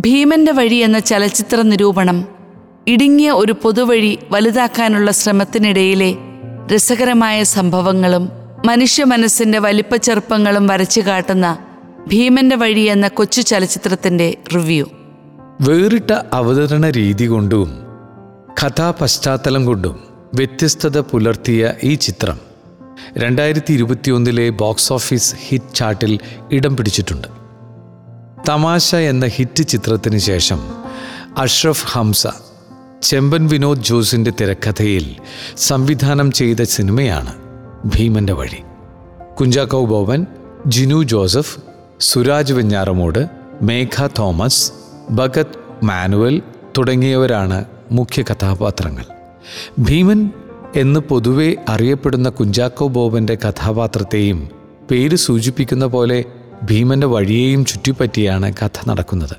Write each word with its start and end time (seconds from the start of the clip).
ഭീമന്റെ 0.00 0.52
വഴി 0.52 0.74
എന്ന 0.74 0.98
ചലച്ചിത്ര 0.98 1.62
നിരൂപണം 1.62 2.28
ഇടുങ്ങിയ 2.88 3.30
ഒരു 3.30 3.52
പൊതുവഴി 3.52 4.18
വലുതാക്കാനുള്ള 4.30 5.10
ശ്രമത്തിനിടയിലെ 5.10 6.16
രസകരമായ 6.74 7.42
സംഭവങ്ങളും 7.42 8.24
മനുഷ്യ 8.66 9.04
മനസ്സിന്റെ 9.04 9.58
വലിപ്പച്ചെറുപ്പങ്ങളും 9.58 10.66
വരച്ചു 10.66 11.00
കാട്ടുന്ന 11.00 11.58
ഭീമന്റെ 12.08 12.56
വഴി 12.56 12.80
എന്ന 12.80 13.08
കൊച്ചു 13.08 13.40
ചലച്ചിത്രത്തിന്റെ 13.40 14.36
റിവ്യൂ. 14.54 14.86
വേറിട്ട 15.60 16.12
അവതരണ 16.32 16.90
രീതി 16.90 17.26
കൊണ്ടും 17.26 17.70
കഥാപശ്ചാത്തലം 18.62 19.66
കൊണ്ടും 19.66 19.96
വ്യത്യസ്തത 20.34 20.98
പുലർത്തിയ 20.98 21.74
ഈ 21.84 21.94
ചിത്രം 21.94 22.38
രണ്ടായിരത്തി 23.18 23.72
ഇരുപത്തിയൊന്നിലെ 23.72 24.50
ബോക്സ് 24.50 24.92
ഓഫീസ് 24.92 25.34
ഹിറ്റ് 25.48 25.74
ചാർട്ടിൽ 25.74 26.18
ഇടം 26.52 26.76
പിടിച്ചിട്ടുണ്ട്. 26.76 27.45
തമാശ 28.48 28.94
എന്ന 28.94 29.26
ഹിറ്റ് 29.26 29.62
ചിത്രത്തിന് 29.62 30.18
ശേഷം 30.18 30.60
അഷ്റഫ് 31.38 31.86
ഹംസ 31.86 32.26
ചെമ്പൻ 33.02 33.46
വിനോദ് 33.46 33.82
ജോസിന്റെ 33.82 34.32
തിരക്കഥയിൽ 34.40 35.16
സംവിധാനം 35.56 36.32
ചെയ്ത 36.32 36.62
സിനിമയാണ് 36.62 37.34
ഭീമന്റെ 37.84 38.32
വഴി. 38.32 38.62
കുഞ്ചാക്കോ 39.40 39.84
ബോബൻ 39.84 40.26
ജിനു 40.66 41.02
ജോസഫ് 41.02 41.58
സുരാജ് 42.00 42.52
വെഞ്ഞാറമൂട് 42.52 43.26
മേഘ 43.62 44.06
തോമസ് 44.06 44.72
ഭഗത് 45.10 45.84
മാനുവൽ 45.84 46.42
തുടങ്ങിയവരാണ് 46.78 47.64
മുഖ്യ 47.92 48.22
കഥാപാത്രങ്ങൾ. 48.22 49.04
ഭീമൻ 49.78 50.30
എന്ന് 50.76 51.00
പൊതുവെ 51.00 51.54
അറിയപ്പെടുന്ന 51.68 52.28
കുഞ്ചാക്കോ 52.28 52.88
ബോബന്റെ 52.88 53.34
കഥാപാത്രത്തെയും 53.34 54.48
പേര് 54.90 55.16
സൂചിപ്പിക്കുന്ന 55.16 55.86
പോലെ 55.86 56.24
ഭീമന്റെ 56.70 57.06
വഴിയെയും 57.06 57.64
ചുറ്റിപ്പറ്റിയാണ് 57.64 58.52
കഥ 58.52 58.88
നടക്കുന്നത്. 58.88 59.36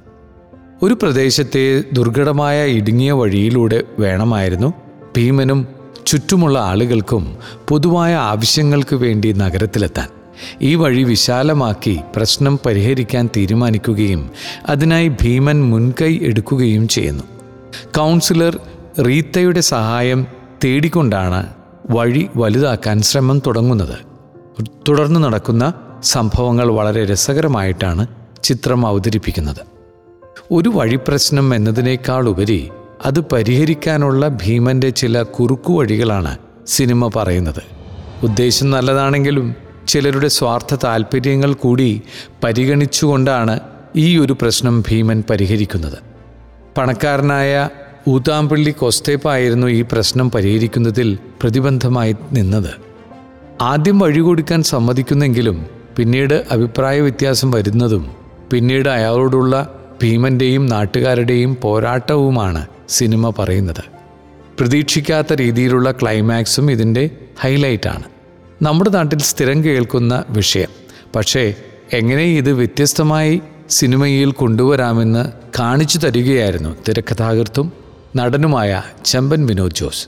ഒരു 0.84 0.94
പ്രദേശത്തെ 0.94 1.84
ദുർഘടമായ 1.94 2.68
ഇടുങ്ങിയ 2.68 3.12
വഴിയിലൂടെ 3.12 3.84
വേണമായിരുന്നു 4.00 4.74
ഭീമനും 5.18 5.68
ചുറ്റുമുള്ള 6.08 6.60
ആളുകൾക്കും 6.60 7.38
പൊതുവായ 7.70 8.16
ആവശ്യങ്ങൾക്ക് 8.16 8.96
വേണ്ടി 8.96 9.32
നഗരത്തിലെത്താൻ. 9.32 10.08
ഈ 10.62 10.76
വഴി 10.76 11.04
വിശാലമാക്കി 11.04 12.00
പ്രശ്നം 12.16 12.60
പരിഹരിക്കാൻ 12.66 13.30
തീരുമാനിക്കുകയും 13.38 14.30
അതിനായി 14.70 15.08
ഭീമൻ 15.08 15.70
മുൻകൈ 15.70 16.20
എടുക്കുകയും 16.22 16.88
ചെയ്യുന്നു. 16.88 17.24
കൗൺസിലർ 17.98 18.60
റീത്തയുടെ 19.06 19.60
സഹായം 19.60 20.28
തേടിക്കൊണ്ടാണ് 20.66 21.48
വഴി 21.90 22.28
വലുതാക്കാൻ 22.36 23.02
ശ്രമം 23.02 23.42
തുടങ്ങുന്നത്. 23.48 23.98
തുടർന്ന് 24.88 25.24
നടക്കുന്ന 25.24 25.74
സംഭവങ്ങൾ 26.04 26.68
വളരെ 26.68 27.06
രസകരമായിട്ടാണ് 27.06 28.08
ചിത്രം 28.44 28.88
അവതരിപ്പിക്കുന്നത്. 28.88 29.78
ഒരു 30.52 30.70
വഴിപ്രശ്നം 30.70 31.56
എന്നതിനേക്കാൾ 31.56 32.30
ഉപരി 32.30 32.70
അത് 33.06 33.20
പരിഹരിക്കാനുള്ള 33.20 34.28
ഭീമന്റെ 34.28 34.90
ചില 34.90 35.24
കുറുക്കുവഴികളാണ് 35.24 36.38
സിനിമ 36.68 37.08
പറയുന്നത്. 37.16 37.64
ഉദ്ദേശം 38.24 38.72
നല്ലതാണെങ്കിലും 38.72 39.56
ചിലരുടെ 39.88 40.28
സ്വാർത്ഥ 40.28 40.76
താല്പര്യങ്ങൾ 40.84 41.54
കൂടി 41.54 42.02
പരിഗണിച്ചുകൊണ്ടാണ് 42.44 43.60
ഈ 43.96 44.18
ഒരു 44.18 44.34
പ്രശ്നം 44.42 44.82
ഭീമൻ 44.82 45.24
പരിഹരിക്കുന്നത്. 45.30 45.98
പണക്കാരനായ 46.78 47.70
ഊതാമ്പള്ളി 48.08 48.72
കൊസ്തേപ്പായിരുന്നു 48.72 49.68
ഈ 49.68 49.82
പ്രശ്നം 49.82 50.32
പരിഹരിക്കുന്നതിൽ 50.32 51.18
പ്രതിബന്ധമായി 51.42 52.16
നിന്നത്. 52.32 52.70
ആദ്യം 53.62 54.00
വഴി 54.00 54.20
കൊടുക്കാൻ 54.20 54.64
സമ്മതിക്കുന്നെങ്കിലും 54.64 55.77
പിന്നീട് 55.98 56.46
അഭിപ്രായ 56.52 57.00
വ്യത്യാസം 57.00 57.52
വരുന്നതും 57.52 58.12
പിന്നീട് 58.52 58.90
അയാളോടുള്ള 58.90 59.80
ഭീമന്റെയും 60.04 60.66
നാട്ടുകാരുടെയും 60.66 61.58
പോരാട്ടവുമാണ് 61.62 62.68
സിനിമ 62.90 63.30
പറയുന്നത്. 63.30 63.84
പ്രതീക്ഷിക്കാത്ത 64.60 65.34
രീതിയിലുള്ള 65.34 65.92
ക്ലൈമാക്സും 65.92 66.72
ഇതിന്റെ 66.72 67.10
ഹൈലൈറ്റാണ്. 67.40 68.04
നമ്മുടെ 68.62 68.90
നാട്ടിൽ 68.90 69.18
സ്ഥിരം 69.18 69.64
കേൾക്കുന്ന 69.64 70.24
വിഷയം. 70.30 70.68
പക്ഷേ 71.16 71.54
എങ്ങനെ 71.94 72.24
ഇത് 72.24 72.52
വ്യത്യസ്തമായി 72.52 73.42
സിനിമയിൽ 73.70 74.32
കൊണ്ടുവരാമെന്ന് 74.32 75.32
കാണിച്ചു 75.60 75.98
തരികയായിരുന്നു 75.98 76.76
തിരക്കഥാകൃത്തും 76.88 77.72
നടനുമായ 78.16 78.84
ചെമ്പൻ 79.06 79.46
വിനോദ് 79.46 79.76
ജോസ്. 79.76 80.08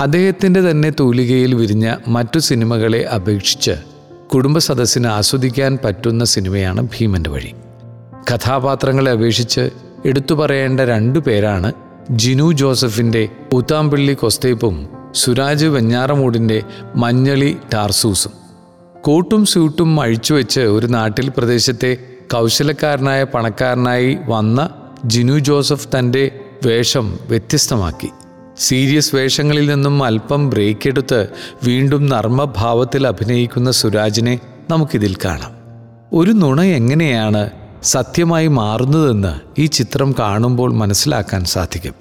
അദ്ദേഹത്തിന്റെ 0.00 0.70
തന്നെ 0.70 0.92
തൂലികയിൽ 1.00 1.54
വിരിഞ്ഞ 1.54 1.94
മറ്റു 2.08 2.38
സിനിമകളെ 2.38 3.04
അപേക്ഷിച്ച് 3.04 3.89
കുടുംബ 4.34 4.58
സദസ്സിന് 4.58 5.06
ആസ്വദിക്കാൻ 5.06 5.78
പറ്റുന്ന 5.84 6.24
സിനിമയാണ് 6.24 6.82
ഭീമന്റെ 6.82 7.30
വഴി. 7.30 7.54
കഥാപാത്രങ്ങളെ 8.34 9.12
അപേക്ഷിച്ച് 9.12 9.70
എടുത്തു 10.04 10.34
പറയേണ്ട 10.34 10.80
രണ്ടു 10.80 11.18
പേരാണ് 11.18 11.72
ജിനു 12.10 12.52
ജോസഫിന്റെ 12.52 13.28
ഊത്താമ്പിള്ളി 13.54 14.12
കൊസ്തേപ്പും 14.12 14.88
സുരാജ് 15.14 15.66
വെഞ്ഞാറമൂടിന്റെ 15.66 16.62
മഞ്ഞളി 16.96 17.56
ടാർസൂസും. 17.74 18.32
കോട്ടും 19.02 19.46
സ്യൂട്ടും 19.46 20.00
അഴിച്ചുവെച്ച് 20.00 20.60
ഒരു 20.60 20.86
നാട്ടിൽ 20.86 21.28
പ്രദേശത്തെ 21.28 21.96
കൗശലക്കാരനായ 22.32 23.24
പണക്കാരനായി 23.24 24.18
വന്ന 24.28 24.70
ജിനു 25.04 25.38
ജോസഫ് 25.38 25.88
തന്റെ 25.98 26.40
വേഷം 26.66 27.18
വ്യത്യസ്തമാക്കി. 27.28 28.10
സീരിയസ് 28.60 29.14
വേഷങ്ങളിൽ 29.14 29.74
നിന്നും 29.74 30.04
അല്പം 30.04 30.50
ബ്രേക്ക് 30.50 30.88
എടുത്ത് 30.88 31.28
വീണ്ടും 31.64 32.06
നർമ്മഭാവത്തിൽ 32.06 33.06
അഭിനയിക്കുന്ന 33.06 33.70
സുരാജിനെ 33.70 34.40
നമുക്കിതിൽ 34.70 35.16
കാണാം. 35.24 35.52
ഒരു 36.12 36.30
നുണ 36.30 36.62
എങ്ങനെയാണ് 36.62 37.50
സത്യമായി 37.82 38.46
മാറുന്നതെന്ന് 38.46 39.60
ഈ 39.60 39.66
ചിത്രം 39.66 40.14
കാണുമ്പോൾ 40.18 40.74
മനസ്സിലാക്കാൻ 40.74 41.44
സാധിക്കും. 41.44 41.94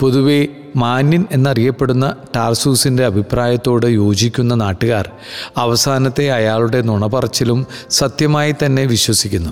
പൊതുവെ 0.00 0.46
മാന്യൻ 0.76 1.24
എന്നറിയപ്പെടുന്ന 1.32 2.16
ടാർസൂസിന്റെ 2.36 3.04
അഭിപ്രായത്തോട് 3.04 3.86
യോജിക്കുന്ന 3.86 4.54
നാട്ടുകാർ 4.54 5.10
അവസാനത്തെ 5.56 6.30
അയാളുടെ 6.30 6.82
നുണപറച്ചിലും 6.82 7.66
സത്യമായി 7.90 8.54
തന്നെ 8.64 8.84
വിശ്വസിക്കുന്നു. 8.84 9.50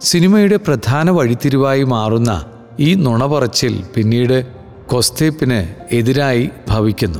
സിനിമയുടെ 0.00 0.56
പ്രധാന 0.56 1.10
വഴിത്തിരിവായി 1.10 1.82
മാറുന്ന 1.82 2.44
ഈ 2.80 2.94
നുണപറച്ചിൽ 2.94 3.84
പിന്നീട് 3.94 4.65
കൊസ്തേപ്പിന് 4.88 5.94
എതിരായി 5.94 6.50
ഭവിക്കുന്നു. 6.68 7.18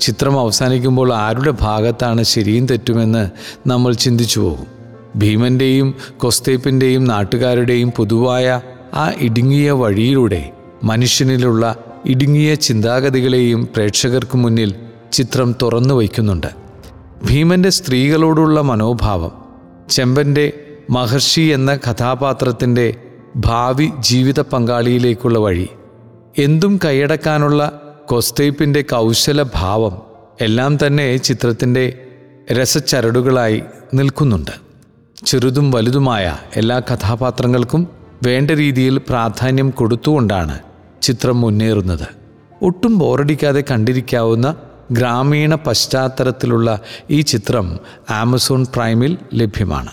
ചിത്രം 0.00 0.40
അവസാനിക്കുമ്പോൾ 0.40 1.14
ആരുടെ 1.14 1.54
ഭാഗത്താണ് 1.60 2.22
ശരിയും 2.22 2.66
തെറ്റുമെന്ന് 2.66 3.30
നമ്മൾ 3.68 3.92
ചിന്തിച്ചു 3.92 4.40
പോകും. 4.40 4.66
ഭീമന്റെയും 5.16 5.94
കൊസ്തേപ്പിന്റെയും 6.16 7.04
നാട്ടുകാരുടെയും 7.04 7.90
പൊതുവായ 7.90 8.60
ആ 8.94 9.12
ഇടുങ്ങിയ 9.18 9.70
വഴിയിലൂടെ 9.70 10.50
മനുഷ്യനിലുള്ള 10.84 11.76
ഇടുങ്ങിയ 12.06 12.54
ചിന്താഗതികളെയും 12.54 13.68
പ്രേക്ഷകർക്ക് 13.76 14.36
മുന്നിൽ 14.36 14.74
ചിത്രം 15.12 15.54
തുറന്നു 15.62 15.94
വയ്ക്കുന്നുണ്ട്. 15.94 16.46
ഭീമന്റെ 17.30 17.70
സ്ത്രീകളോടുള്ള 17.70 18.60
മനോഭാവം 18.60 19.32
ചെമ്പന്റെ 19.90 20.52
മഹർഷി 20.90 21.40
എന്ന 21.40 21.76
കഥാപാത്രത്തിന്റെ 21.76 22.94
ഭാവി 23.36 23.90
ജീവിത 24.00 24.40
പങ്കാളിയിലേക്കുള്ള 24.40 25.38
വഴി 25.38 25.68
എന്തും 26.38 26.80
കൈയടക്കാനുള്ള 26.84 27.80
കൊസ്തയ്പിന്റെ 28.06 28.82
കൗശലഭാവം 28.82 30.02
എല്ലാം 30.40 30.86
തന്നെ 30.86 31.16
ചിത്രത്തിന്റെ 31.16 32.06
രസച്ചരടുകളായി 32.52 33.62
നിൽക്കുന്നുണ്ട്. 33.94 34.50
ചെറുതും 35.26 35.70
വലുതുമായ 35.70 36.36
എല്ലാ 36.56 36.80
കഥാപാത്രങ്ങൾക്കും 36.80 37.88
വേണ്ട 38.26 38.50
രീതിയിൽ 38.50 38.98
പ്രാധാന്യം 38.98 39.70
കൊടുത്തുകൊണ്ടാണ് 39.70 40.58
ചിത്രം 41.02 41.40
മുന്നേറുന്നത്. 41.40 42.08
ഒട്ടും 42.62 42.98
ബോറടിക്കാതെ 42.98 43.64
കണ്ടിരിക്കാവുന്ന 43.70 44.56
ഗ്രാമീണ 44.92 45.54
പശ്ചാത്തലത്തിലുള്ള 45.54 46.80
ഈ 47.10 47.20
ചിത്രം 47.20 47.78
ആമസോൺ 48.10 48.66
പ്രൈമിൽ 48.74 49.18
ലഭ്യമാണ്. 49.34 49.90